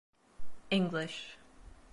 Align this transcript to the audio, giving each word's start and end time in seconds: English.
English. 0.71 1.37